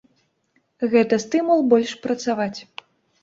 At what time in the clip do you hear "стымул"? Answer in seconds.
1.25-1.61